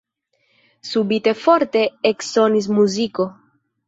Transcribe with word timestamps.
Subite 0.91 1.33
forte 1.41 1.83
eksonis 2.11 2.69
muziko. 2.79 3.27